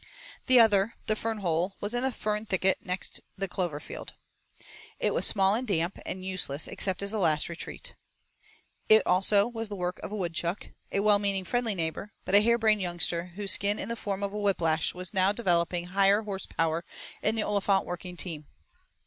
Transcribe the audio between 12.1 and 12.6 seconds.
but a